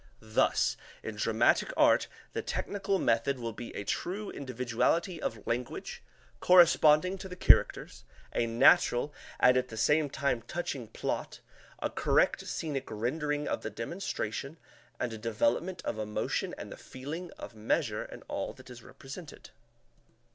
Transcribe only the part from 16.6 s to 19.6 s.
the feeling of measure in all that is represented.